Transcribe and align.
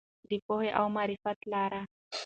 د 0.29 0.31
پوهې 0.45 0.69
او 0.79 0.85
معرفت 0.95 1.39
لاره. 1.51 1.81